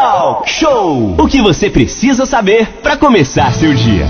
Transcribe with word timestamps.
Talk 0.00 0.48
Show. 0.48 1.14
O 1.18 1.28
que 1.28 1.42
você 1.42 1.68
precisa 1.68 2.24
saber 2.24 2.66
para 2.82 2.96
começar 2.96 3.52
seu 3.52 3.74
dia. 3.74 4.06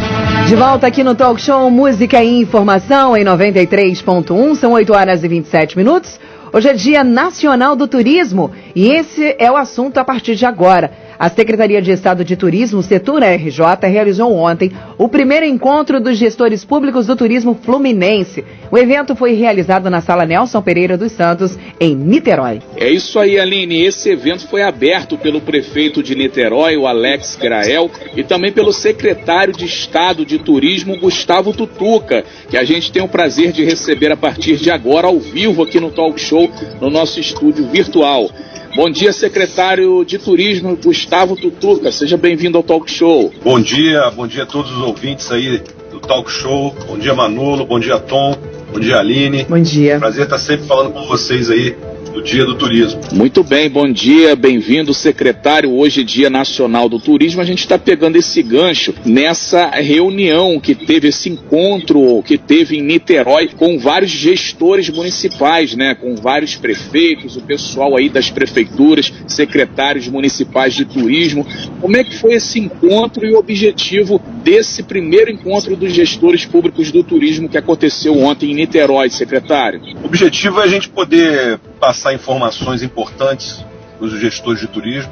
De 0.47 0.55
volta 0.55 0.87
aqui 0.87 1.03
no 1.03 1.17
Talk 1.17 1.41
Show 1.41 1.69
Música 1.69 2.23
e 2.23 2.41
Informação 2.41 3.17
em 3.17 3.25
93.1, 3.25 4.55
são 4.55 4.71
8 4.71 4.93
horas 4.93 5.25
e 5.25 5.29
27 5.29 5.77
minutos. 5.77 6.21
Hoje 6.53 6.69
é 6.69 6.75
Dia 6.75 7.03
Nacional 7.03 7.75
do 7.75 7.89
Turismo 7.89 8.53
e 8.73 8.87
esse 8.87 9.35
é 9.37 9.51
o 9.51 9.57
assunto 9.57 9.99
a 9.99 10.05
partir 10.05 10.37
de 10.37 10.47
agora. 10.47 10.93
A 11.21 11.29
Secretaria 11.29 11.83
de 11.83 11.91
Estado 11.91 12.25
de 12.25 12.35
Turismo, 12.35 12.83
Setura 12.83 13.37
RJ, 13.37 13.87
realizou 13.87 14.35
ontem 14.35 14.73
o 14.97 15.07
primeiro 15.07 15.45
encontro 15.45 16.01
dos 16.01 16.17
gestores 16.17 16.65
públicos 16.65 17.09
do 17.09 17.15
turismo 17.15 17.59
fluminense. 17.63 18.43
O 18.71 18.79
evento 18.79 19.15
foi 19.15 19.35
realizado 19.35 19.91
na 19.91 20.01
Sala 20.01 20.25
Nelson 20.25 20.63
Pereira 20.63 20.97
dos 20.97 21.13
Santos, 21.13 21.59
em 21.79 21.95
Niterói. 21.95 22.63
É 22.75 22.89
isso 22.89 23.19
aí, 23.19 23.39
Aline. 23.39 23.85
Esse 23.85 24.09
evento 24.09 24.49
foi 24.49 24.63
aberto 24.63 25.19
pelo 25.19 25.43
prefeito 25.43 26.03
de 26.03 26.15
Niterói, 26.15 26.79
o 26.79 26.87
Alex 26.87 27.37
Grael, 27.37 27.91
e 28.17 28.25
também 28.25 28.51
pelo 28.51 28.73
secretário 28.73 29.53
de 29.53 29.67
Estado 29.67 30.25
de 30.25 30.39
Turismo, 30.39 30.99
Gustavo 30.99 31.53
Tutuca, 31.53 32.25
que 32.49 32.57
a 32.57 32.65
gente 32.65 32.91
tem 32.91 33.03
o 33.03 33.09
prazer 33.09 33.53
de 33.53 33.63
receber 33.63 34.11
a 34.11 34.17
partir 34.17 34.57
de 34.57 34.71
agora 34.71 35.09
ao 35.09 35.19
vivo 35.19 35.65
aqui 35.65 35.79
no 35.79 35.91
Talk 35.91 36.19
Show, 36.19 36.51
no 36.81 36.89
nosso 36.89 37.21
estúdio 37.21 37.67
virtual. 37.67 38.31
Bom 38.75 38.89
dia, 38.89 39.13
secretário 39.13 40.05
de 40.05 40.17
Turismo 40.17 40.77
Gustavo 40.77 41.35
Tutuca. 41.35 41.91
Seja 41.91 42.17
bem-vindo 42.17 42.57
ao 42.57 42.63
Talk 42.63 42.89
Show. 42.91 43.33
Bom 43.43 43.61
dia, 43.61 44.09
bom 44.13 44.29
dia 44.29 44.45
a 44.45 44.47
todos 44.47 44.71
os 44.71 44.79
ouvintes 44.79 45.31
aí 45.33 45.61
do 45.91 45.99
Talk 45.99 46.31
Show. 46.31 46.75
Bom 46.87 46.97
dia, 46.97 47.13
Manolo. 47.13 47.67
Bom 47.67 47.81
dia, 47.81 47.99
Tom. 47.99 48.37
Bom 48.73 48.79
dia, 48.79 48.99
Aline. 48.99 49.45
Bom 49.45 49.61
dia. 49.61 49.99
Prazer 49.99 50.25
estar 50.25 50.39
sempre 50.39 50.67
falando 50.67 50.93
com 50.93 51.05
vocês 51.07 51.51
aí 51.51 51.77
do 52.11 52.23
Dia 52.23 52.45
do 52.45 52.57
Turismo. 52.57 53.01
Muito 53.13 53.45
bem, 53.45 53.71
bom 53.71 53.91
dia, 53.91 54.35
bem-vindo, 54.35 54.93
secretário. 54.93 55.73
Hoje, 55.73 56.03
Dia 56.03 56.29
Nacional 56.29 56.89
do 56.89 56.99
Turismo. 56.99 57.41
A 57.41 57.45
gente 57.45 57.61
está 57.61 57.79
pegando 57.79 58.17
esse 58.17 58.43
gancho 58.43 58.95
nessa 59.05 59.69
reunião 59.71 60.59
que 60.61 60.75
teve 60.75 61.09
esse 61.09 61.29
encontro 61.29 62.23
que 62.23 62.37
teve 62.37 62.77
em 62.77 62.83
Niterói 62.83 63.49
com 63.57 63.79
vários 63.79 64.11
gestores 64.11 64.89
municipais, 64.91 65.75
né? 65.75 65.95
Com 65.95 66.17
vários 66.17 66.57
prefeitos, 66.57 67.37
o 67.37 67.43
pessoal 67.43 67.97
aí 67.97 68.09
das 68.09 68.31
prefeituras, 68.31 69.13
secretários 69.27 70.09
municipais 70.09 70.75
de 70.75 70.85
turismo. 70.85 71.47
Como 71.81 71.97
é 71.97 72.03
que 72.03 72.17
foi 72.17 72.35
esse 72.35 72.59
encontro 72.59 73.27
e 73.27 73.33
o 73.33 73.39
objetivo 73.39 74.21
desse 74.43 74.83
primeiro 74.83 75.31
encontro 75.31 75.77
dos 75.77 75.93
gestores 75.93 76.45
públicos 76.45 76.91
do 76.91 77.05
turismo 77.05 77.49
que 77.49 77.59
aconteceu 77.59 78.19
ontem 78.19 78.51
em 78.51 78.55
Niterói, 78.55 79.11
secretário? 79.11 79.81
O 80.03 80.07
objetivo 80.07 80.61
é 80.61 80.65
a 80.65 80.69
gente 80.69 80.89
poder 80.89 81.61
passar 81.81 82.13
informações 82.13 82.83
importantes 82.83 83.65
para 83.99 84.07
os 84.07 84.21
gestores 84.21 84.61
de 84.61 84.69
turismo. 84.69 85.11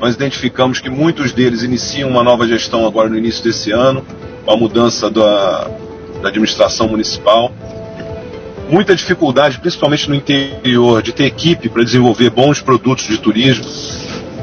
Nós 0.00 0.14
identificamos 0.14 0.80
que 0.80 0.90
muitos 0.90 1.32
deles 1.32 1.62
iniciam 1.62 2.10
uma 2.10 2.24
nova 2.24 2.48
gestão 2.48 2.86
agora 2.86 3.08
no 3.08 3.16
início 3.16 3.44
desse 3.44 3.70
ano, 3.70 4.04
com 4.44 4.50
a 4.50 4.56
mudança 4.56 5.10
da, 5.10 5.68
da 6.22 6.28
administração 6.28 6.88
municipal. 6.88 7.52
Muita 8.68 8.96
dificuldade, 8.96 9.58
principalmente 9.60 10.08
no 10.08 10.14
interior, 10.14 11.02
de 11.02 11.12
ter 11.12 11.24
equipe 11.24 11.68
para 11.68 11.84
desenvolver 11.84 12.30
bons 12.30 12.60
produtos 12.60 13.06
de 13.06 13.18
turismo. 13.18 13.64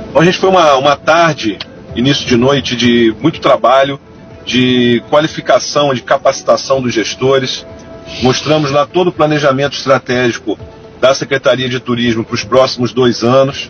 Então 0.09 0.21
a 0.21 0.25
gente 0.25 0.37
foi 0.37 0.49
uma, 0.49 0.75
uma 0.75 0.95
tarde, 0.95 1.57
início 1.95 2.25
de 2.25 2.37
noite, 2.37 2.75
de 2.75 3.13
muito 3.19 3.41
trabalho, 3.41 3.99
de 4.45 5.03
qualificação, 5.09 5.93
de 5.93 6.01
capacitação 6.01 6.81
dos 6.81 6.93
gestores. 6.93 7.65
Mostramos 8.21 8.71
lá 8.71 8.85
todo 8.85 9.07
o 9.07 9.11
planejamento 9.11 9.73
estratégico 9.73 10.57
da 11.03 11.13
Secretaria 11.13 11.67
de 11.67 11.81
Turismo 11.81 12.23
para 12.23 12.33
os 12.33 12.45
próximos 12.45 12.93
dois 12.93 13.25
anos 13.25 13.69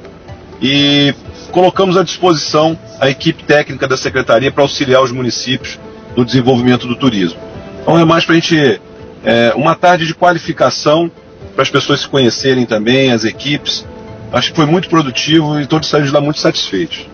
e 0.61 1.15
colocamos 1.51 1.97
à 1.97 2.03
disposição 2.03 2.77
a 2.99 3.09
equipe 3.09 3.43
técnica 3.43 3.87
da 3.87 3.97
Secretaria 3.97 4.51
para 4.51 4.63
auxiliar 4.63 5.01
os 5.01 5.11
municípios 5.11 5.79
no 6.15 6.23
desenvolvimento 6.23 6.85
do 6.85 6.95
turismo. 6.95 7.39
Então 7.81 7.97
é 7.97 8.05
mais 8.05 8.23
para 8.23 8.33
a 8.33 8.35
gente, 8.35 8.79
é, 9.25 9.51
uma 9.55 9.73
tarde 9.73 10.05
de 10.05 10.13
qualificação 10.13 11.09
para 11.55 11.63
as 11.63 11.71
pessoas 11.71 12.01
se 12.01 12.07
conhecerem 12.07 12.67
também, 12.67 13.11
as 13.11 13.25
equipes. 13.25 13.83
Acho 14.31 14.51
que 14.51 14.55
foi 14.55 14.67
muito 14.67 14.87
produtivo 14.87 15.59
e 15.59 15.65
todos 15.65 15.89
saímos 15.89 16.11
lá 16.11 16.21
muito 16.21 16.39
satisfeitos. 16.39 17.07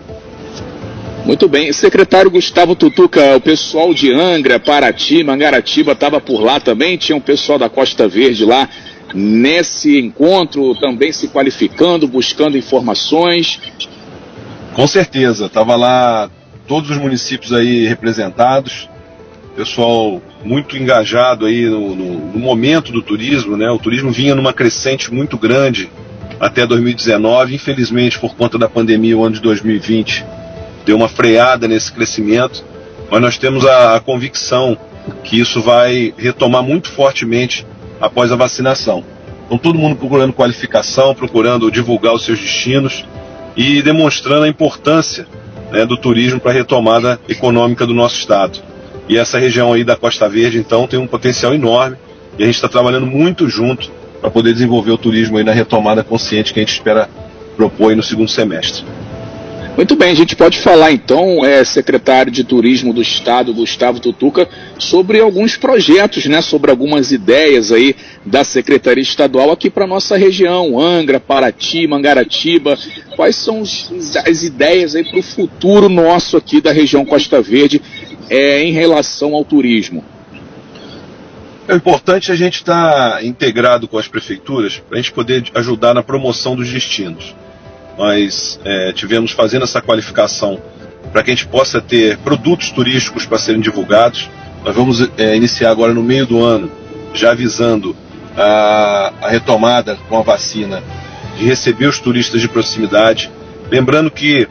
Muito 1.24 1.48
bem. 1.48 1.72
Secretário 1.72 2.30
Gustavo 2.30 2.74
Tutuca, 2.74 3.36
o 3.36 3.40
pessoal 3.40 3.94
de 3.94 4.12
Angra, 4.12 4.60
Paraty, 4.60 5.24
Mangaratiba 5.24 5.92
estava 5.92 6.20
por 6.20 6.42
lá 6.42 6.60
também, 6.60 6.98
tinha 6.98 7.16
um 7.16 7.20
pessoal 7.20 7.58
da 7.58 7.70
Costa 7.70 8.06
Verde 8.06 8.44
lá 8.44 8.68
nesse 9.14 9.98
encontro, 9.98 10.74
também 10.80 11.12
se 11.12 11.28
qualificando, 11.28 12.06
buscando 12.06 12.56
informações? 12.56 13.60
Com 14.74 14.86
certeza, 14.86 15.46
estava 15.46 15.76
lá 15.76 16.30
todos 16.66 16.90
os 16.90 16.98
municípios 16.98 17.52
aí 17.52 17.86
representados, 17.86 18.88
pessoal 19.56 20.22
muito 20.44 20.76
engajado 20.76 21.44
aí 21.44 21.66
no, 21.66 21.94
no, 21.94 22.32
no, 22.32 22.38
momento 22.38 22.92
do 22.92 23.02
turismo, 23.02 23.56
né? 23.56 23.70
O 23.70 23.78
turismo 23.78 24.10
vinha 24.10 24.34
numa 24.34 24.52
crescente 24.52 25.12
muito 25.12 25.36
grande 25.36 25.90
até 26.38 26.66
2019, 26.66 27.54
infelizmente 27.54 28.18
por 28.18 28.34
conta 28.34 28.56
da 28.56 28.68
pandemia, 28.68 29.16
o 29.16 29.24
ano 29.24 29.34
de 29.34 29.42
2020 29.42 30.24
deu 30.86 30.96
uma 30.96 31.08
freada 31.08 31.68
nesse 31.68 31.92
crescimento, 31.92 32.64
mas 33.10 33.20
nós 33.20 33.36
temos 33.36 33.66
a, 33.66 33.96
a 33.96 34.00
convicção 34.00 34.78
que 35.24 35.38
isso 35.38 35.60
vai 35.60 36.14
retomar 36.16 36.62
muito 36.62 36.90
fortemente 36.90 37.66
após 38.00 38.32
a 38.32 38.36
vacinação. 38.36 39.04
Então, 39.46 39.58
todo 39.58 39.78
mundo 39.78 39.96
procurando 39.96 40.32
qualificação, 40.32 41.14
procurando 41.14 41.70
divulgar 41.70 42.14
os 42.14 42.24
seus 42.24 42.38
destinos 42.38 43.04
e 43.56 43.82
demonstrando 43.82 44.44
a 44.44 44.48
importância 44.48 45.26
né, 45.72 45.84
do 45.84 45.96
turismo 45.96 46.40
para 46.40 46.52
a 46.52 46.54
retomada 46.54 47.20
econômica 47.28 47.86
do 47.86 47.92
nosso 47.92 48.16
estado. 48.16 48.60
E 49.08 49.18
essa 49.18 49.38
região 49.38 49.72
aí 49.72 49.82
da 49.82 49.96
Costa 49.96 50.28
Verde, 50.28 50.58
então, 50.58 50.86
tem 50.86 50.98
um 50.98 51.06
potencial 51.06 51.52
enorme 51.52 51.96
e 52.38 52.42
a 52.42 52.46
gente 52.46 52.54
está 52.54 52.68
trabalhando 52.68 53.06
muito 53.06 53.48
junto 53.48 53.90
para 54.20 54.30
poder 54.30 54.52
desenvolver 54.52 54.92
o 54.92 54.98
turismo 54.98 55.36
aí 55.38 55.44
na 55.44 55.52
retomada 55.52 56.04
consciente 56.04 56.54
que 56.54 56.60
a 56.60 56.62
gente 56.62 56.74
espera 56.74 57.08
propor 57.56 57.96
no 57.96 58.02
segundo 58.02 58.30
semestre. 58.30 58.84
Muito 59.80 59.96
bem, 59.96 60.10
a 60.10 60.14
gente 60.14 60.36
pode 60.36 60.58
falar 60.58 60.92
então, 60.92 61.42
é, 61.42 61.64
secretário 61.64 62.30
de 62.30 62.44
Turismo 62.44 62.92
do 62.92 63.00
Estado, 63.00 63.54
Gustavo 63.54 63.98
Tutuca, 63.98 64.46
sobre 64.78 65.18
alguns 65.20 65.56
projetos, 65.56 66.26
né, 66.26 66.42
sobre 66.42 66.70
algumas 66.70 67.12
ideias 67.12 67.72
aí 67.72 67.96
da 68.22 68.44
Secretaria 68.44 69.00
Estadual 69.02 69.50
aqui 69.50 69.70
para 69.70 69.86
nossa 69.86 70.18
região, 70.18 70.78
Angra, 70.78 71.18
Paraty, 71.18 71.86
Mangaratiba. 71.86 72.78
Quais 73.16 73.36
são 73.36 73.62
os, 73.62 73.90
as 74.18 74.42
ideias 74.42 74.94
aí 74.94 75.02
para 75.02 75.18
o 75.18 75.22
futuro 75.22 75.88
nosso 75.88 76.36
aqui 76.36 76.60
da 76.60 76.72
região 76.72 77.02
Costa 77.06 77.40
Verde 77.40 77.80
é, 78.28 78.62
em 78.62 78.72
relação 78.72 79.34
ao 79.34 79.46
turismo? 79.46 80.04
É 81.66 81.74
importante 81.74 82.30
a 82.30 82.36
gente 82.36 82.56
estar 82.56 83.12
tá 83.12 83.24
integrado 83.24 83.88
com 83.88 83.96
as 83.96 84.06
prefeituras 84.06 84.78
para 84.86 84.98
a 84.98 85.00
gente 85.00 85.12
poder 85.12 85.42
ajudar 85.54 85.94
na 85.94 86.02
promoção 86.02 86.54
dos 86.54 86.70
destinos 86.70 87.34
nós 88.00 88.58
é, 88.64 88.94
tivemos 88.94 89.32
fazendo 89.32 89.64
essa 89.64 89.82
qualificação 89.82 90.58
para 91.12 91.22
que 91.22 91.30
a 91.30 91.34
gente 91.34 91.46
possa 91.46 91.82
ter 91.82 92.16
produtos 92.18 92.70
turísticos 92.70 93.26
para 93.26 93.38
serem 93.38 93.60
divulgados. 93.60 94.30
Nós 94.64 94.74
vamos 94.74 95.06
é, 95.18 95.36
iniciar 95.36 95.70
agora 95.70 95.92
no 95.92 96.02
meio 96.02 96.24
do 96.24 96.42
ano, 96.42 96.70
já 97.12 97.32
avisando 97.32 97.94
a, 98.34 99.12
a 99.20 99.28
retomada 99.28 99.98
com 100.08 100.16
a 100.16 100.22
vacina 100.22 100.82
de 101.36 101.44
receber 101.44 101.88
os 101.88 101.98
turistas 101.98 102.40
de 102.40 102.48
proximidade. 102.48 103.30
Lembrando 103.70 104.10
que 104.10 104.48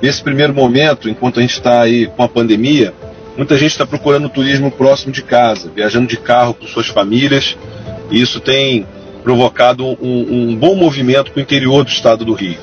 nesse 0.00 0.22
primeiro 0.22 0.54
momento, 0.54 1.08
enquanto 1.08 1.40
a 1.40 1.42
gente 1.42 1.54
está 1.54 1.80
aí 1.80 2.06
com 2.06 2.22
a 2.22 2.28
pandemia, 2.28 2.94
muita 3.36 3.58
gente 3.58 3.72
está 3.72 3.84
procurando 3.84 4.28
turismo 4.28 4.70
próximo 4.70 5.12
de 5.12 5.22
casa, 5.22 5.68
viajando 5.74 6.06
de 6.06 6.18
carro 6.18 6.54
com 6.54 6.68
suas 6.68 6.86
famílias, 6.86 7.56
e 8.12 8.22
isso 8.22 8.38
tem 8.38 8.86
provocado 9.24 9.84
um, 9.84 10.50
um 10.50 10.56
bom 10.56 10.76
movimento 10.76 11.32
para 11.32 11.40
o 11.40 11.42
interior 11.42 11.84
do 11.84 11.90
estado 11.90 12.24
do 12.24 12.32
Rio. 12.32 12.58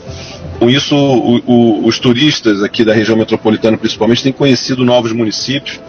Com 0.59 0.70
isso, 0.70 0.96
o, 0.96 1.42
o, 1.46 1.88
os 1.88 2.00
turistas 2.00 2.62
aqui 2.62 2.84
da 2.84 2.94
região 2.94 3.17
metropolitana, 3.17 3.78
principalmente, 3.78 4.22
têm 4.23 4.34
conhecido 4.34 4.84
novos 4.84 5.14
municípios. 5.14 5.79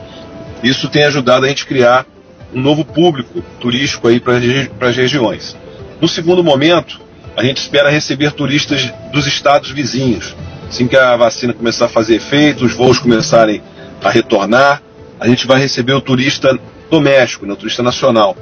Isso 0.63 0.89
tem 0.89 1.05
ajudado 1.05 1.45
a 1.45 1.49
gente 1.49 1.67
criar 1.67 2.07
um 2.55 2.61
novo 2.61 2.85
público 2.85 3.43
turístico 3.61 4.07
aí 4.07 4.21
para 4.21 4.89
as 4.89 4.97
regiões. 4.97 5.57
No 6.01 6.09
segundo 6.09 6.43
momento, 6.45 7.01
a 7.37 7.45
gente 7.45 7.59
espera 7.59 7.91
receber 7.91 8.33
turistas 8.33 8.93
dos 9.13 9.27
estados 9.27 9.71
vizinhos. 9.71 10.35
Assim 10.69 10.87
que 10.87 10.97
a 10.97 11.17
vacina 11.17 11.53
começar 11.53 11.87
a 11.87 11.89
fazer 11.89 12.15
efeito, 12.17 12.65
os 12.65 12.73
voos 12.73 12.99
começarem 12.99 13.61
a 14.03 14.11
retornar, 14.11 14.81
a 15.19 15.27
gente 15.27 15.47
vai 15.47 15.61
receber 15.61 15.93
o 15.93 16.01
turista 16.01 16.59
doméstico, 16.89 17.45
né, 17.45 17.53
o 17.53 17.57
turista 17.57 17.83
nacional 17.83 18.37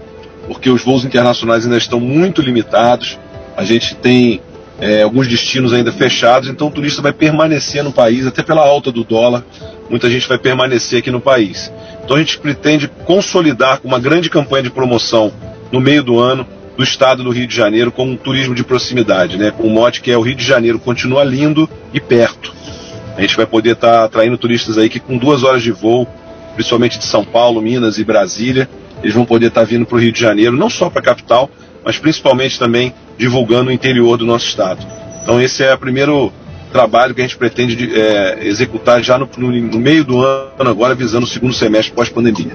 porque 0.48 0.70
os 0.70 0.82
voos 0.82 1.04
internacionais 1.04 1.64
ainda 1.64 1.76
estão 1.76 2.00
muito 2.00 2.40
limitados. 2.40 3.18
A 3.54 3.64
gente 3.64 3.94
tem 3.94 4.40
é, 4.80 5.02
alguns 5.02 5.26
destinos 5.26 5.72
ainda 5.72 5.90
fechados, 5.90 6.48
então 6.48 6.68
o 6.68 6.70
turista 6.70 7.02
vai 7.02 7.12
permanecer 7.12 7.82
no 7.82 7.92
país, 7.92 8.26
até 8.26 8.42
pela 8.42 8.62
alta 8.62 8.92
do 8.92 9.02
dólar, 9.02 9.44
muita 9.90 10.08
gente 10.08 10.28
vai 10.28 10.38
permanecer 10.38 11.00
aqui 11.00 11.10
no 11.10 11.20
país. 11.20 11.72
Então 12.04 12.16
a 12.16 12.20
gente 12.20 12.38
pretende 12.38 12.88
consolidar 13.04 13.80
uma 13.82 13.98
grande 13.98 14.30
campanha 14.30 14.62
de 14.62 14.70
promoção 14.70 15.32
no 15.72 15.80
meio 15.80 16.02
do 16.02 16.18
ano 16.18 16.46
do 16.76 16.84
estado 16.84 17.24
do 17.24 17.30
Rio 17.30 17.46
de 17.46 17.56
Janeiro 17.56 17.90
com 17.90 18.04
um 18.04 18.16
turismo 18.16 18.54
de 18.54 18.62
proximidade, 18.62 19.36
né? 19.36 19.50
com 19.50 19.64
o 19.64 19.70
mote 19.70 20.00
que 20.00 20.12
é 20.12 20.16
o 20.16 20.20
Rio 20.20 20.36
de 20.36 20.44
Janeiro 20.44 20.78
continua 20.78 21.24
lindo 21.24 21.68
e 21.92 22.00
perto. 22.00 22.54
A 23.16 23.20
gente 23.20 23.36
vai 23.36 23.46
poder 23.46 23.72
estar 23.72 23.92
tá 23.92 24.04
atraindo 24.04 24.38
turistas 24.38 24.78
aí 24.78 24.88
que 24.88 25.00
com 25.00 25.18
duas 25.18 25.42
horas 25.42 25.60
de 25.60 25.72
voo, 25.72 26.06
principalmente 26.54 26.96
de 26.96 27.04
São 27.04 27.24
Paulo, 27.24 27.60
Minas 27.60 27.98
e 27.98 28.04
Brasília, 28.04 28.68
eles 29.02 29.12
vão 29.12 29.24
poder 29.24 29.46
estar 29.48 29.62
tá 29.62 29.66
vindo 29.66 29.84
para 29.84 29.96
o 29.96 30.00
Rio 30.00 30.12
de 30.12 30.20
Janeiro, 30.20 30.56
não 30.56 30.70
só 30.70 30.88
para 30.88 31.00
a 31.00 31.04
capital, 31.04 31.50
mas 31.84 31.98
principalmente 31.98 32.58
também 32.58 32.92
divulgando 33.16 33.70
o 33.70 33.72
interior 33.72 34.16
do 34.16 34.26
nosso 34.26 34.46
estado. 34.46 34.84
Então 35.22 35.40
esse 35.40 35.62
é 35.62 35.74
o 35.74 35.78
primeiro 35.78 36.32
trabalho 36.72 37.14
que 37.14 37.20
a 37.20 37.24
gente 37.24 37.36
pretende 37.36 37.98
é, 37.98 38.46
executar 38.46 39.02
já 39.02 39.18
no, 39.18 39.28
no, 39.36 39.50
no 39.50 39.78
meio 39.78 40.04
do 40.04 40.24
ano 40.24 40.70
agora, 40.70 40.94
visando 40.94 41.24
o 41.24 41.28
segundo 41.28 41.54
semestre 41.54 41.94
pós-pandemia. 41.94 42.52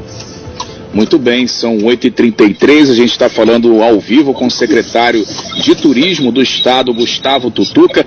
Muito 0.93 1.17
bem, 1.17 1.47
são 1.47 1.79
8h33, 1.79 2.91
a 2.91 2.93
gente 2.93 3.09
está 3.09 3.27
falando 3.27 3.81
ao 3.81 3.99
vivo 3.99 4.31
com 4.31 4.45
o 4.45 4.51
secretário 4.51 5.25
de 5.55 5.73
Turismo 5.73 6.31
do 6.31 6.39
Estado, 6.39 6.93
Gustavo 6.93 7.49
Tutuca, 7.49 8.05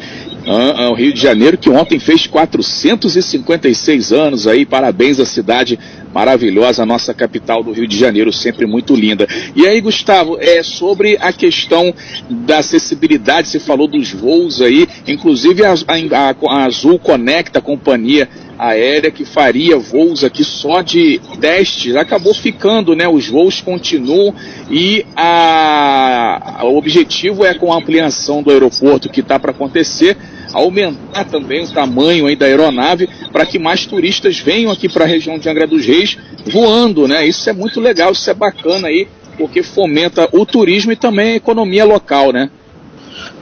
o 0.90 0.94
Rio 0.94 1.12
de 1.12 1.20
Janeiro, 1.20 1.58
que 1.58 1.68
ontem 1.68 1.98
fez 1.98 2.28
456 2.28 4.12
anos 4.12 4.46
aí, 4.46 4.64
parabéns 4.64 5.18
à 5.18 5.24
cidade 5.24 5.76
maravilhosa, 6.14 6.84
a 6.84 6.86
nossa 6.86 7.12
capital 7.12 7.60
do 7.64 7.72
Rio 7.72 7.88
de 7.88 7.98
Janeiro, 7.98 8.32
sempre 8.32 8.66
muito 8.66 8.94
linda. 8.94 9.26
E 9.56 9.66
aí, 9.66 9.80
Gustavo, 9.80 10.38
é 10.40 10.62
sobre 10.62 11.18
a 11.20 11.32
questão 11.32 11.92
da 12.30 12.58
acessibilidade, 12.58 13.48
você 13.48 13.58
falou 13.58 13.88
dos 13.88 14.12
voos 14.12 14.62
aí, 14.62 14.86
inclusive 15.08 15.64
a, 15.64 15.72
a, 15.72 16.54
a 16.54 16.64
Azul 16.64 17.00
Conecta, 17.00 17.58
a 17.58 17.62
companhia 17.62 18.28
aérea 18.58 19.10
que 19.10 19.24
faria 19.24 19.78
voos 19.78 20.24
aqui 20.24 20.44
só 20.44 20.82
de 20.82 21.20
testes, 21.40 21.96
acabou 21.96 22.34
ficando, 22.34 22.94
né? 22.94 23.08
Os 23.08 23.28
voos 23.28 23.60
continuam 23.60 24.34
e 24.70 25.04
a, 25.14 26.60
o 26.62 26.76
objetivo 26.76 27.44
é 27.44 27.54
com 27.54 27.72
a 27.72 27.76
ampliação 27.76 28.42
do 28.42 28.50
aeroporto 28.50 29.08
que 29.08 29.20
está 29.20 29.38
para 29.38 29.50
acontecer, 29.50 30.16
aumentar 30.52 31.24
também 31.24 31.64
o 31.64 31.72
tamanho 31.72 32.26
aí 32.26 32.36
da 32.36 32.46
aeronave 32.46 33.08
para 33.32 33.46
que 33.46 33.58
mais 33.58 33.84
turistas 33.86 34.38
venham 34.38 34.70
aqui 34.70 34.88
para 34.88 35.04
a 35.04 35.08
região 35.08 35.38
de 35.38 35.48
Angra 35.48 35.66
dos 35.66 35.84
Reis 35.84 36.16
voando, 36.46 37.06
né? 37.06 37.26
Isso 37.26 37.48
é 37.50 37.52
muito 37.52 37.80
legal, 37.80 38.12
isso 38.12 38.30
é 38.30 38.34
bacana 38.34 38.88
aí, 38.88 39.06
porque 39.36 39.62
fomenta 39.62 40.28
o 40.32 40.46
turismo 40.46 40.92
e 40.92 40.96
também 40.96 41.32
a 41.32 41.36
economia 41.36 41.84
local, 41.84 42.32
né? 42.32 42.50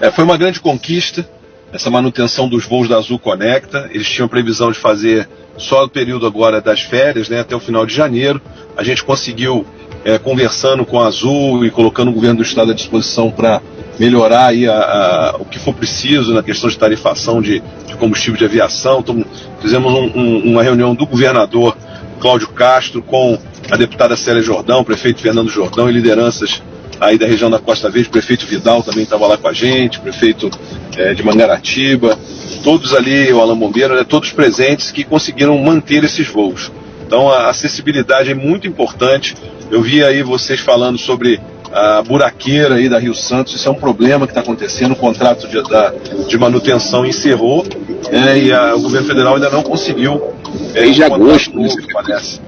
É, 0.01 0.11
foi 0.11 0.25
uma 0.25 0.37
grande 0.37 0.61
conquista 0.61 1.29
essa 1.75 1.91
manutenção 1.91 2.49
dos 2.49 2.65
voos 2.65 2.89
da 2.89 2.97
Azul 2.97 3.19
Conecta. 3.19 3.91
Eles 3.93 4.09
tinham 4.09 4.29
previsão 4.29 4.71
de 4.71 4.79
fazer 4.79 5.29
só 5.59 5.85
o 5.85 5.89
período 5.89 6.25
agora 6.25 6.61
das 6.61 6.81
férias, 6.81 7.29
né, 7.29 7.41
até 7.41 7.55
o 7.55 7.61
final 7.61 7.85
de 7.85 7.93
janeiro. 7.93 8.41
A 8.77 8.85
gente 8.85 9.03
conseguiu, 9.03 9.67
é, 10.05 10.17
conversando 10.17 10.87
com 10.87 11.01
a 11.01 11.09
Azul 11.09 11.67
e 11.67 11.71
colocando 11.73 12.09
o 12.09 12.13
governo 12.13 12.37
do 12.37 12.43
estado 12.45 12.71
à 12.71 12.75
disposição 12.75 13.29
para 13.29 13.61
melhorar 13.99 14.47
aí 14.47 14.69
a, 14.69 14.75
a, 14.75 15.37
o 15.41 15.45
que 15.45 15.59
for 15.59 15.75
preciso 15.75 16.33
na 16.33 16.45
questão 16.45 16.71
de 16.71 16.79
tarifação 16.79 17.43
de, 17.43 17.61
de 17.87 17.97
combustível 17.97 18.39
de 18.39 18.45
aviação. 18.45 19.01
Então, 19.01 19.25
fizemos 19.61 19.93
um, 19.93 20.19
um, 20.19 20.53
uma 20.53 20.63
reunião 20.63 20.95
do 20.95 21.05
governador 21.05 21.77
Cláudio 22.21 22.49
Castro 22.49 23.03
com 23.03 23.37
a 23.69 23.77
deputada 23.77 24.17
Célia 24.17 24.43
Jordão, 24.43 24.85
prefeito 24.85 25.21
Fernando 25.21 25.51
Jordão 25.51 25.91
e 25.91 25.93
lideranças 25.93 26.63
aí 27.01 27.19
da 27.19 27.27
região 27.27 27.51
da 27.51 27.59
Costa 27.59 27.91
Verde, 27.91 28.09
o 28.09 28.13
prefeito 28.13 28.47
Vidal 28.47 28.83
também 28.83 29.05
estava 29.05 29.27
lá 29.27 29.37
com 29.37 29.49
a 29.49 29.53
gente, 29.53 30.01
prefeito 30.01 30.51
é, 30.97 31.15
de 31.15 31.23
Mangaratiba, 31.23 32.19
todos 32.63 32.95
ali, 32.95 33.33
o 33.33 33.41
Alan 33.41 33.57
Bombeiro, 33.57 33.95
né, 33.95 34.05
todos 34.05 34.31
presentes 34.33 34.91
que 34.91 35.05
conseguiram 35.05 35.57
manter 35.59 36.05
esses 36.05 36.27
voos. 36.27 36.71
Então 37.07 37.29
a 37.31 37.49
acessibilidade 37.49 38.31
é 38.31 38.35
muito 38.35 38.67
importante. 38.67 39.37
Eu 39.71 39.83
vi 39.83 40.03
aí 40.03 40.23
vocês 40.23 40.61
falando 40.61 40.99
sobre 40.99 41.41
a 41.73 42.03
buraqueira 42.03 42.77
aí 42.77 42.89
da 42.89 42.99
Rio 42.99 43.15
Santos, 43.15 43.55
isso 43.55 43.69
é 43.69 43.73
um 43.73 43.75
problema 43.75 44.27
que 44.27 44.31
está 44.31 44.41
acontecendo, 44.41 44.93
o 44.93 44.97
contrato 44.97 45.49
de, 45.49 45.61
da, 45.65 45.93
de 46.29 46.39
manutenção 46.39 47.05
encerrou 47.05 47.67
né, 48.11 48.39
e 48.39 48.53
a, 48.53 48.77
o 48.77 48.81
governo 48.81 49.09
federal 49.09 49.35
ainda 49.35 49.51
não 49.51 49.63
conseguiu. 49.63 50.33
É, 50.73 50.83
desde 50.83 51.03
um 51.03 51.07
agosto, 51.07 51.57
novo, 51.57 51.77
parece. 51.93 52.41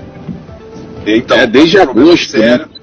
Então, 1.04 1.36
é, 1.36 1.46
desde 1.46 1.76
é 1.76 1.80
um 1.80 1.90
agosto. 1.90 2.38
Né? 2.38 2.48
Sério, 2.48 2.66
né? 2.66 2.75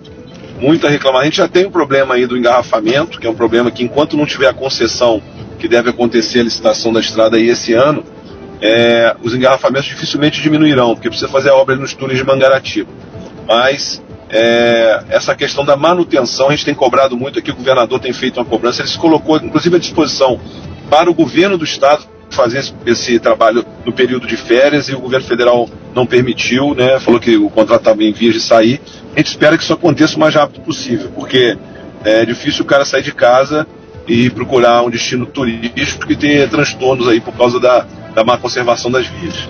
Muita 0.63 0.87
reclamação. 0.87 1.23
A 1.23 1.25
gente 1.25 1.35
já 1.35 1.47
tem 1.49 1.65
o 1.65 1.67
um 1.67 1.71
problema 1.71 2.15
aí 2.15 2.25
do 2.25 2.37
engarrafamento, 2.37 3.19
que 3.19 3.27
é 3.27 3.29
um 3.29 3.35
problema 3.35 3.69
que 3.69 3.83
enquanto 3.83 4.15
não 4.15 4.25
tiver 4.25 4.47
a 4.47 4.53
concessão 4.53 5.21
que 5.59 5.67
deve 5.67 5.89
acontecer 5.89 6.39
a 6.39 6.43
licitação 6.43 6.93
da 6.93 7.01
estrada 7.01 7.35
aí 7.35 7.49
esse 7.49 7.73
ano, 7.73 8.01
é, 8.61 9.13
os 9.21 9.35
engarrafamentos 9.35 9.89
dificilmente 9.89 10.41
diminuirão, 10.41 10.95
porque 10.95 11.09
precisa 11.09 11.29
fazer 11.29 11.49
a 11.49 11.55
obra 11.55 11.75
nos 11.75 11.93
túneis 11.93 12.17
de 12.17 12.25
Mangaratiba. 12.25 12.89
Mas 13.45 14.01
é, 14.29 15.03
essa 15.09 15.35
questão 15.35 15.65
da 15.65 15.75
manutenção, 15.75 16.47
a 16.47 16.51
gente 16.51 16.63
tem 16.63 16.73
cobrado 16.73 17.17
muito 17.17 17.39
aqui, 17.39 17.51
o 17.51 17.55
governador 17.55 17.99
tem 17.99 18.13
feito 18.13 18.37
uma 18.39 18.45
cobrança, 18.45 18.81
ele 18.81 18.87
se 18.87 18.97
colocou 18.97 19.35
inclusive 19.35 19.75
à 19.75 19.79
disposição 19.79 20.39
para 20.89 21.11
o 21.11 21.13
governo 21.13 21.57
do 21.57 21.65
estado 21.65 22.05
fazer 22.33 22.59
esse, 22.59 22.73
esse 22.85 23.19
trabalho 23.19 23.65
no 23.85 23.93
período 23.93 24.27
de 24.27 24.35
férias 24.35 24.89
e 24.89 24.95
o 24.95 24.99
governo 24.99 25.25
federal 25.25 25.69
não 25.95 26.05
permitiu, 26.05 26.73
né, 26.73 26.99
falou 26.99 27.19
que 27.19 27.37
o 27.37 27.49
contrato 27.49 27.81
estava 27.81 28.03
em 28.03 28.11
vias 28.11 28.33
de 28.33 28.41
sair. 28.41 28.81
A 29.15 29.19
gente 29.19 29.27
espera 29.27 29.57
que 29.57 29.63
isso 29.63 29.73
aconteça 29.73 30.17
o 30.17 30.19
mais 30.19 30.35
rápido 30.35 30.61
possível, 30.61 31.09
porque 31.15 31.57
é 32.03 32.25
difícil 32.25 32.63
o 32.63 32.65
cara 32.65 32.85
sair 32.85 33.03
de 33.03 33.13
casa 33.13 33.67
e 34.07 34.29
procurar 34.29 34.83
um 34.83 34.89
destino 34.89 35.25
turístico 35.25 36.07
que 36.07 36.15
tenha 36.15 36.47
transtornos 36.47 37.07
aí 37.07 37.21
por 37.21 37.33
causa 37.33 37.59
da, 37.59 37.85
da 38.13 38.23
má 38.23 38.37
conservação 38.37 38.91
das 38.91 39.07
vias. 39.07 39.49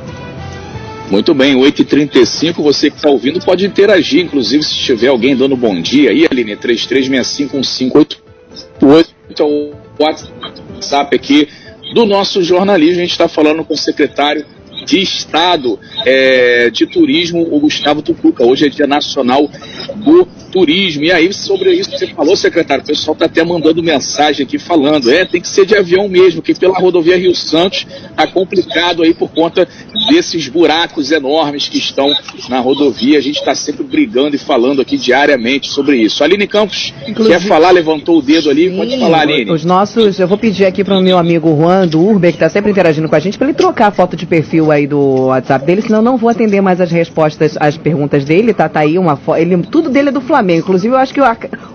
Muito 1.10 1.34
bem, 1.34 1.56
8h35, 1.56 2.56
você 2.56 2.90
que 2.90 2.96
está 2.98 3.10
ouvindo 3.10 3.40
pode 3.40 3.66
interagir, 3.66 4.24
inclusive 4.24 4.64
se 4.64 4.76
tiver 4.76 5.10
alguém 5.10 5.36
dando 5.36 5.56
bom 5.56 5.80
dia 5.82 6.12
aí, 6.12 6.26
Aline, 6.30 6.56
33651588, 6.56 9.08
é 9.38 9.44
o 9.44 9.74
WhatsApp 10.00 11.16
aqui 11.16 11.48
do 11.94 12.06
nosso 12.06 12.44
jornalismo, 12.44 12.98
a 12.98 13.02
gente 13.02 13.12
está 13.12 13.28
falando 13.28 13.64
com 13.64 13.74
o 13.74 13.78
secretário 13.78 14.46
de 14.86 15.00
Estado 15.00 15.80
é, 16.06 16.70
de 16.70 16.88
Turismo, 16.88 17.48
o 17.52 17.60
Gustavo 17.60 18.02
Tucuca. 18.02 18.44
Hoje 18.44 18.66
é 18.66 18.70
Dia 18.70 18.88
Nacional 18.88 19.50
do 19.96 20.28
turismo. 20.54 21.04
E 21.04 21.12
aí, 21.12 21.34
sobre 21.34 21.74
isso 21.74 21.90
que 21.90 21.98
você 21.98 22.08
falou, 22.08 22.38
secretário, 22.38 22.84
o 22.84 22.88
pessoal 22.88 23.14
está 23.14 23.26
até 23.26 23.44
mandando 23.44 23.82
mensagem 23.82 24.46
aqui 24.46 24.60
falando, 24.60 25.12
é, 25.12 25.26
tem 25.26 25.42
que 25.42 25.48
ser 25.48 25.66
de 25.66 25.76
avião 25.76 26.08
mesmo, 26.08 26.42
que 26.42 26.54
pela 26.54 26.78
rodovia 26.78 27.18
Rio 27.18 27.36
Santos 27.36 27.88
está 28.12 28.28
complicado 28.28 29.02
aí 29.02 29.14
por 29.16 29.32
conta 29.32 29.68
desses 30.10 30.48
buracos 30.48 31.12
enormes 31.12 31.68
que 31.68 31.80
estão 31.80 32.14
na 32.48 32.60
rodovia. 32.60 33.18
A 33.18 33.22
gente 33.22 33.40
está 33.40 33.56
sempre 33.56 33.84
brigando 33.84 34.36
e 34.36 34.40
falando 34.40 34.82
aqui 34.82 34.96
diariamente 34.96 35.72
sobre 35.72 35.98
isso. 35.98 36.24
Aline 36.24 36.46
Campos, 36.46 36.94
Inclusive, 37.08 37.40
quer 37.40 37.48
falar, 37.48 37.72
levantou 37.72 38.20
o 38.20 38.22
dedo 38.22 38.50
ali, 38.50 38.70
sim, 38.70 38.78
pode 38.78 39.00
falar, 39.00 39.22
Aline. 39.22 39.52
Os 39.52 39.66
nossos, 39.66 40.20
eu 40.20 40.28
vou 40.28 40.38
pedir 40.38 40.66
aqui 40.66 40.84
para 40.84 40.98
o 40.98 41.02
meu 41.02 41.18
amigo 41.18 41.50
Juan 41.56 41.88
do 41.88 42.00
Urbe, 42.00 42.28
que 42.28 42.36
está 42.36 42.50
sempre 42.50 42.70
interagindo 42.70 43.10
com 43.10 43.16
a 43.16 43.20
gente, 43.20 43.38
para 43.38 43.48
ele 43.48 43.58
trocar 43.58 43.88
a 43.88 43.92
foto 43.92 44.16
de 44.16 44.28
perfil 44.28 44.72
aí 44.72 44.86
do 44.86 45.26
WhatsApp 45.28 45.66
dele, 45.66 45.82
senão 45.82 46.02
não 46.02 46.16
vou 46.16 46.30
atender 46.30 46.62
mais 46.62 46.80
as 46.80 46.92
respostas, 46.92 47.58
as 47.60 47.76
perguntas 47.76 48.24
dele, 48.24 48.54
tá, 48.54 48.70
tá 48.70 48.82
aí 48.82 49.00
uma 49.00 49.16
foto, 49.16 49.40
ele, 49.40 49.58
tudo 49.64 49.90
dele 49.90 50.10
é 50.10 50.12
do 50.12 50.22
Flamengo. 50.22 50.43
Flamengo. 50.44 50.60
Inclusive, 50.60 50.94
eu 50.94 51.00
acho 51.00 51.14
que 51.14 51.22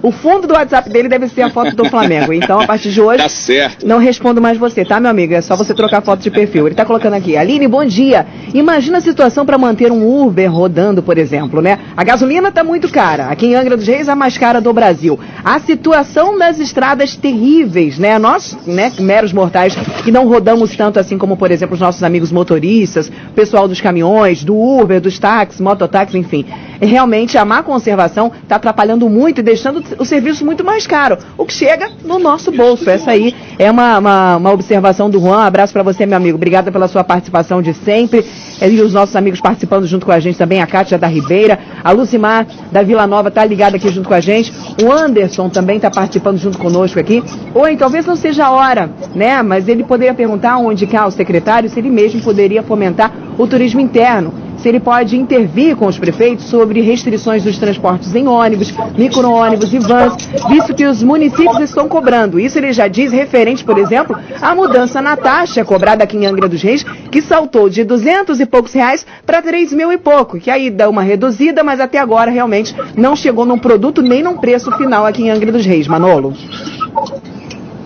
o, 0.02 0.10
fundo 0.10 0.46
do 0.46 0.54
WhatsApp 0.54 0.88
dele 0.90 1.08
deve 1.08 1.28
ser 1.28 1.42
a 1.42 1.50
foto 1.50 1.74
do 1.74 1.84
Flamengo. 1.86 2.32
Então, 2.32 2.60
a 2.60 2.66
partir 2.66 2.90
de 2.90 3.00
hoje, 3.00 3.22
tá 3.22 3.28
certo. 3.28 3.86
não 3.86 3.98
respondo 3.98 4.40
mais 4.40 4.58
você, 4.58 4.84
tá, 4.84 5.00
meu 5.00 5.10
amigo? 5.10 5.34
É 5.34 5.40
só 5.40 5.56
você 5.56 5.74
trocar 5.74 6.02
foto 6.02 6.20
de 6.20 6.30
perfil. 6.30 6.66
Ele 6.66 6.74
tá 6.74 6.84
colocando 6.84 7.14
aqui. 7.14 7.36
Aline, 7.36 7.66
bom 7.66 7.84
dia. 7.84 8.26
Imagina 8.54 8.98
a 8.98 9.00
situação 9.00 9.44
para 9.44 9.58
manter 9.58 9.90
um 9.90 10.24
Uber 10.24 10.52
rodando, 10.52 11.02
por 11.02 11.18
exemplo, 11.18 11.60
né? 11.60 11.78
A 11.96 12.04
gasolina 12.04 12.50
tá 12.50 12.62
muito 12.62 12.88
cara. 12.88 13.26
Aqui 13.26 13.46
em 13.46 13.54
Angra 13.54 13.76
dos 13.76 13.86
Reis, 13.86 14.08
a 14.08 14.14
mais 14.14 14.38
cara 14.38 14.60
do 14.60 14.72
Brasil. 14.72 15.18
A 15.44 15.58
situação 15.60 16.38
das 16.38 16.58
estradas 16.58 17.16
terríveis, 17.16 17.98
né? 17.98 18.18
Nós, 18.18 18.56
né, 18.66 18.92
meros 18.98 19.32
mortais, 19.32 19.74
que 20.04 20.10
não 20.10 20.28
rodamos 20.28 20.76
tanto 20.76 20.98
assim 20.98 21.18
como, 21.18 21.36
por 21.36 21.50
exemplo, 21.50 21.74
os 21.74 21.80
nossos 21.80 22.02
amigos 22.02 22.32
motoristas, 22.32 23.10
pessoal 23.34 23.66
dos 23.66 23.80
caminhões, 23.80 24.44
do 24.44 24.56
Uber, 24.56 25.00
dos 25.00 25.18
táxis, 25.18 25.60
mototáxis, 25.60 26.14
enfim. 26.14 26.44
Realmente, 26.80 27.36
a 27.36 27.44
má 27.44 27.62
conservação 27.62 28.30
está 28.42 28.56
atrapalhando 28.56 29.08
muito 29.08 29.40
e 29.40 29.42
deixando 29.42 29.82
o 29.98 30.04
serviço 30.04 30.44
muito 30.44 30.64
mais 30.64 30.86
caro, 30.86 31.18
o 31.36 31.44
que 31.44 31.52
chega 31.52 31.90
no 32.04 32.18
nosso 32.18 32.50
bolso. 32.50 32.88
Essa 32.88 33.12
aí 33.12 33.34
é 33.58 33.70
uma, 33.70 33.98
uma, 33.98 34.36
uma 34.36 34.52
observação 34.52 35.08
do 35.08 35.20
Juan. 35.20 35.44
Abraço 35.44 35.72
para 35.72 35.82
você, 35.82 36.06
meu 36.06 36.16
amigo. 36.16 36.36
Obrigada 36.36 36.70
pela 36.70 36.88
sua 36.88 37.04
participação 37.04 37.62
de 37.62 37.74
sempre. 37.74 38.24
E 38.60 38.80
os 38.80 38.92
nossos 38.92 39.14
amigos 39.14 39.40
participando 39.40 39.86
junto 39.86 40.04
com 40.04 40.12
a 40.12 40.20
gente 40.20 40.36
também, 40.36 40.60
a 40.60 40.66
Cátia 40.66 40.98
da 40.98 41.06
Ribeira, 41.06 41.58
a 41.82 41.90
Lucimar 41.92 42.46
da 42.72 42.82
Vila 42.82 43.06
Nova 43.06 43.28
está 43.28 43.44
ligada 43.44 43.76
aqui 43.76 43.88
junto 43.90 44.08
com 44.08 44.14
a 44.14 44.20
gente. 44.20 44.52
O 44.82 44.92
Anderson 44.92 45.48
também 45.48 45.76
está 45.76 45.90
participando 45.90 46.38
junto 46.38 46.58
conosco 46.58 46.98
aqui. 46.98 47.22
Oi, 47.54 47.76
talvez 47.76 48.04
não 48.04 48.16
seja 48.16 48.46
a 48.46 48.50
hora, 48.50 48.90
né? 49.14 49.42
Mas 49.42 49.68
ele 49.68 49.84
poderia 49.84 50.14
perguntar 50.14 50.58
onde 50.58 50.86
cá 50.86 51.06
o 51.06 51.10
secretário 51.10 51.68
se 51.68 51.78
ele 51.78 51.90
mesmo 51.90 52.20
poderia 52.20 52.62
fomentar 52.62 53.12
o 53.38 53.46
turismo 53.46 53.80
interno 53.80 54.47
se 54.58 54.68
ele 54.68 54.80
pode 54.80 55.16
intervir 55.16 55.76
com 55.76 55.86
os 55.86 55.98
prefeitos 55.98 56.46
sobre 56.46 56.80
restrições 56.80 57.42
dos 57.42 57.58
transportes 57.58 58.14
em 58.14 58.26
ônibus, 58.26 58.72
micro-ônibus 58.96 59.72
e 59.72 59.78
vans, 59.78 60.28
visto 60.48 60.74
que 60.74 60.86
os 60.86 61.02
municípios 61.02 61.60
estão 61.60 61.88
cobrando. 61.88 62.38
Isso 62.38 62.58
ele 62.58 62.72
já 62.72 62.88
diz 62.88 63.12
referente, 63.12 63.64
por 63.64 63.78
exemplo, 63.78 64.16
à 64.40 64.54
mudança 64.54 65.00
na 65.00 65.16
taxa 65.16 65.64
cobrada 65.64 66.04
aqui 66.04 66.16
em 66.16 66.26
Angra 66.26 66.48
dos 66.48 66.62
Reis, 66.62 66.84
que 67.10 67.22
saltou 67.22 67.68
de 67.68 67.84
200 67.84 68.40
e 68.40 68.46
poucos 68.46 68.72
reais 68.72 69.06
para 69.24 69.42
3 69.42 69.72
mil 69.72 69.92
e 69.92 69.98
pouco, 69.98 70.38
que 70.38 70.50
aí 70.50 70.70
dá 70.70 70.88
uma 70.88 71.02
reduzida, 71.02 71.62
mas 71.62 71.80
até 71.80 71.98
agora 71.98 72.30
realmente 72.30 72.74
não 72.96 73.14
chegou 73.14 73.44
num 73.44 73.58
produto 73.58 74.02
nem 74.02 74.22
num 74.22 74.36
preço 74.36 74.70
final 74.72 75.06
aqui 75.06 75.22
em 75.22 75.30
Angra 75.30 75.52
dos 75.52 75.64
Reis. 75.64 75.88
Manolo. 75.88 76.34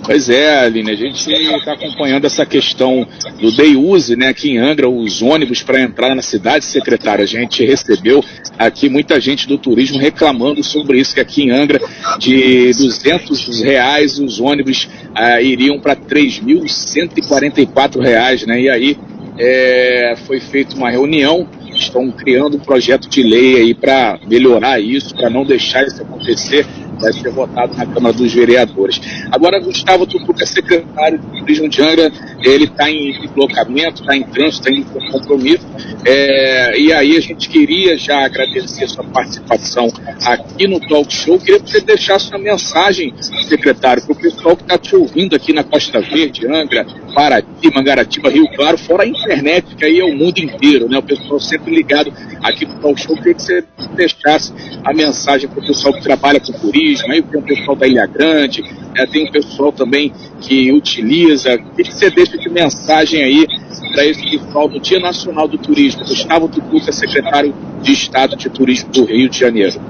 Pois 0.04 0.28
é, 0.28 0.59
Aline, 0.59 0.90
a 0.90 0.97
gente 0.97 1.30
está 1.30 1.75
acompanhando 1.75 2.25
essa 2.25 2.44
questão 2.44 3.06
do 3.40 3.52
day 3.52 3.76
use, 3.76 4.16
né, 4.16 4.26
aqui 4.28 4.50
em 4.50 4.59
Angra, 4.59 4.88
os 4.88 5.23
ônibus 5.23 5.62
para 5.62 5.80
entrar 5.80 6.12
na 6.14 6.23
cidade, 6.23 6.64
secretário. 6.64 7.23
A 7.23 7.26
gente 7.26 7.64
recebeu 7.64 8.25
aqui 8.59 8.88
muita 8.88 9.21
gente 9.21 9.47
do 9.47 9.56
turismo 9.56 9.99
reclamando 9.99 10.64
sobre 10.64 10.99
isso, 10.99 11.14
que 11.14 11.21
aqui 11.21 11.44
em 11.44 11.50
Angra, 11.50 11.80
de 12.18 12.73
200 12.73 13.62
reais, 13.62 14.18
os 14.18 14.40
ônibus 14.40 14.88
ah, 15.14 15.40
iriam 15.40 15.78
para 15.78 15.94
3.144 15.94 18.00
reais, 18.00 18.44
né, 18.44 18.61
e 18.61 18.68
aí 18.68 18.99
é, 19.38 20.16
foi 20.26 20.40
feita 20.40 20.75
uma 20.75 20.90
reunião, 20.90 21.49
estão 21.75 22.11
criando 22.11 22.56
um 22.56 22.61
projeto 22.61 23.09
de 23.09 23.23
lei 23.23 23.54
aí 23.56 23.73
para 23.73 24.18
melhorar 24.26 24.80
isso, 24.80 25.14
para 25.14 25.30
não 25.30 25.44
deixar 25.44 25.87
isso 25.87 26.02
acontecer 26.02 26.66
vai 27.02 27.12
ser 27.12 27.30
votado 27.30 27.76
na 27.76 27.85
Câmara 27.85 28.14
dos 28.14 28.32
Vereadores. 28.32 29.00
Agora, 29.30 29.61
Gustavo 29.61 30.06
Tutuca, 30.06 30.47
secretário 30.47 31.18
do 31.18 31.38
Turismo 31.40 31.68
de 31.68 31.82
Angra, 31.82 32.11
ele 32.42 32.64
está 32.64 32.88
em 32.88 33.21
deslocamento, 33.21 34.02
está 34.02 34.16
em 34.16 34.23
trânsito, 34.23 34.68
está 34.68 34.71
em 34.71 35.11
compromisso, 35.11 35.66
é, 36.06 36.78
e 36.78 36.92
aí 36.92 37.16
a 37.16 37.21
gente 37.21 37.49
queria 37.49 37.97
já 37.97 38.25
agradecer 38.25 38.88
sua 38.88 39.04
participação 39.04 39.88
aqui 40.25 40.66
no 40.66 40.80
Talk 40.80 41.12
Show. 41.12 41.38
Queria 41.38 41.61
que 41.61 41.71
você 41.71 41.80
deixasse 41.80 42.28
uma 42.28 42.38
mensagem, 42.38 43.12
secretário, 43.49 44.02
para 44.02 44.12
o 44.12 44.16
pessoal 44.16 44.56
que 44.56 44.62
está 44.62 44.78
te 44.78 44.94
ouvindo 44.94 45.35
aqui 45.35 45.52
na 45.52 45.64
Costa 45.64 46.00
Verde, 46.00 46.47
Angra, 46.47 46.87
Paraty, 47.14 47.75
Mangaratiba, 47.75 48.30
Rio 48.30 48.49
Claro, 48.54 48.78
fora 48.78 49.02
a 49.02 49.06
internet, 49.06 49.75
que 49.75 49.85
aí 49.85 49.99
é 49.99 50.04
o 50.04 50.14
mundo 50.14 50.38
inteiro, 50.38 50.88
né? 50.88 50.99
O 50.99 51.02
pessoal 51.02 51.40
sempre 51.40 51.75
ligado 51.75 52.12
aqui 52.42 52.66
no 52.66 52.75
Talk 52.80 53.00
Show. 53.00 53.16
Queria 53.16 53.35
que 53.35 53.42
você 53.42 53.64
deixasse 53.94 54.52
a 54.85 54.92
mensagem 54.92 55.49
para 55.49 55.61
o 55.61 55.66
pessoal 55.66 55.94
que 55.94 56.02
trabalha 56.02 56.40
com 56.40 56.52
turismo, 56.52 56.82
aí 57.08 57.22
tem 57.22 57.40
o 57.40 57.42
pessoal 57.42 57.76
da 57.76 57.87
Ilha 57.87 58.06
Grande, 58.06 58.64
é, 58.96 59.06
tem 59.06 59.28
o 59.28 59.32
pessoal 59.32 59.72
também 59.72 60.12
que 60.40 60.72
utiliza. 60.72 61.54
O 61.54 61.75
que 61.75 61.84
você 61.84 62.11
deixa 62.11 62.37
de 62.37 62.49
mensagem 62.49 63.22
aí 63.22 63.46
para 63.92 64.04
esse 64.04 64.22
pessoal 64.22 64.68
do 64.68 64.80
Dia 64.80 65.00
Nacional 65.00 65.49
do 65.49 65.58
Turismo? 65.58 66.04
Gustavo 66.04 66.49
Tucuca, 66.49 66.92
secretário 66.92 67.54
de 67.80 67.92
Estado 67.92 68.37
de 68.37 68.50
Turismo 68.50 68.90
do 68.90 69.04
Rio 69.04 69.28
de 69.28 69.38
Janeiro. 69.38 69.80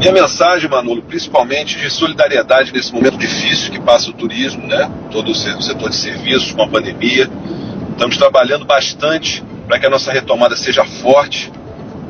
Minha 0.00 0.12
mensagem, 0.12 0.68
Manolo, 0.68 1.02
principalmente 1.02 1.78
de 1.78 1.90
solidariedade 1.90 2.72
nesse 2.72 2.90
momento 2.90 3.18
difícil 3.18 3.70
que 3.70 3.78
passa 3.78 4.08
o 4.08 4.14
turismo, 4.14 4.66
né? 4.66 4.90
Todo 5.12 5.30
o 5.30 5.34
setor 5.34 5.90
de 5.90 5.96
serviços 5.96 6.52
com 6.52 6.62
a 6.62 6.68
pandemia. 6.68 7.28
Estamos 7.92 8.16
trabalhando 8.16 8.64
bastante 8.64 9.44
para 9.68 9.78
que 9.78 9.84
a 9.84 9.90
nossa 9.90 10.10
retomada 10.10 10.56
seja 10.56 10.86
forte. 10.86 11.52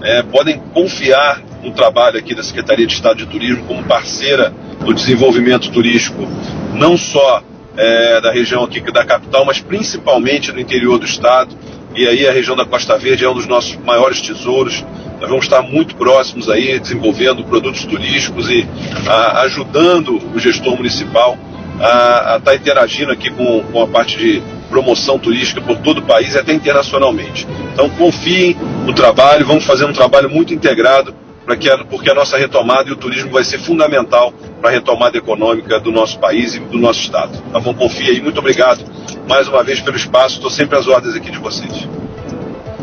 É, 0.02 0.22
podem 0.22 0.60
confiar 0.72 1.42
no 1.62 1.72
trabalho 1.72 2.18
aqui 2.18 2.34
da 2.34 2.42
Secretaria 2.42 2.86
de 2.86 2.94
Estado 2.94 3.18
de 3.18 3.26
Turismo 3.26 3.64
como 3.66 3.82
parceira 3.84 4.52
do 4.84 4.94
desenvolvimento 4.94 5.70
turístico, 5.70 6.26
não 6.74 6.96
só 6.96 7.42
é, 7.76 8.20
da 8.20 8.32
região 8.32 8.64
aqui 8.64 8.80
da 8.92 9.04
capital, 9.04 9.44
mas 9.44 9.60
principalmente 9.60 10.52
do 10.52 10.60
interior 10.60 10.98
do 10.98 11.06
estado. 11.06 11.54
E 11.94 12.06
aí 12.06 12.26
a 12.26 12.32
região 12.32 12.56
da 12.56 12.64
Costa 12.64 12.96
Verde 12.96 13.24
é 13.24 13.28
um 13.28 13.34
dos 13.34 13.46
nossos 13.46 13.76
maiores 13.76 14.20
tesouros. 14.20 14.84
Nós 15.20 15.28
vamos 15.28 15.44
estar 15.44 15.62
muito 15.62 15.96
próximos 15.96 16.48
aí, 16.48 16.78
desenvolvendo 16.78 17.44
produtos 17.44 17.84
turísticos 17.84 18.48
e 18.48 18.66
a, 19.06 19.42
ajudando 19.42 20.20
o 20.34 20.38
gestor 20.38 20.76
municipal 20.76 21.36
a, 21.80 22.36
estar 22.38 22.40
tá 22.40 22.54
interagindo 22.54 23.12
aqui 23.12 23.30
com, 23.30 23.62
com 23.64 23.82
a 23.82 23.86
parte 23.86 24.16
de 24.16 24.42
promoção 24.68 25.18
turística 25.18 25.60
por 25.60 25.78
todo 25.78 25.98
o 25.98 26.02
país 26.02 26.34
e 26.34 26.38
até 26.38 26.52
internacionalmente. 26.52 27.46
Então 27.72 27.88
confiem 27.90 28.56
no 28.86 28.92
trabalho, 28.94 29.44
vamos 29.44 29.64
fazer 29.64 29.84
um 29.84 29.92
trabalho 29.92 30.30
muito 30.30 30.54
integrado 30.54 31.12
a, 31.52 31.85
porque 31.85 32.11
a 32.11 32.14
nossa 32.14 32.37
retomada 32.37 32.88
e 32.88 32.92
o 32.92 32.97
turismo 32.97 33.30
vai 33.30 33.45
ser 33.45 33.59
fundamental 33.59 34.33
para 34.61 34.71
a 34.71 34.73
retomada 34.73 35.16
econômica 35.16 35.80
do 35.80 35.90
nosso 35.90 36.19
país 36.19 36.54
e 36.54 36.61
do 36.61 36.78
nosso 36.78 37.00
estado. 37.00 37.42
Tá 37.52 37.61
bom? 37.61 37.75
Confia 37.75 38.11
aí. 38.11 38.21
Muito 38.21 38.38
obrigado 38.38 38.85
mais 39.28 39.49
uma 39.49 39.62
vez 39.62 39.80
pelo 39.80 39.97
espaço. 39.97 40.37
Estou 40.37 40.50
sempre 40.50 40.78
às 40.78 40.87
ordens 40.87 41.14
aqui 41.14 41.30
de 41.30 41.38
vocês. 41.38 41.88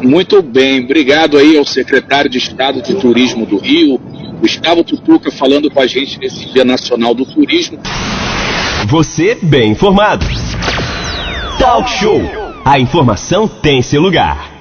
Muito 0.02 0.42
bem, 0.44 0.84
obrigado 0.84 1.38
aí 1.38 1.58
ao 1.58 1.66
secretário 1.66 2.30
de 2.30 2.38
Estado 2.38 2.82
de 2.82 2.94
Turismo 2.96 3.46
do 3.46 3.58
Rio, 3.58 4.00
Gustavo 4.40 4.84
Tutuca, 4.84 5.32
falando 5.32 5.72
com 5.72 5.80
a 5.80 5.88
gente 5.88 6.20
nesse 6.20 6.46
Dia 6.54 6.64
Nacional 6.64 7.16
do 7.16 7.26
Turismo. 7.26 7.80
Você 8.88 9.36
bem 9.42 9.72
informado. 9.72 10.26
Talk 11.60 11.90
Show. 11.90 12.22
A 12.64 12.80
informação 12.80 13.48
tem 13.48 13.82
seu 13.82 14.02
lugar. 14.02 14.57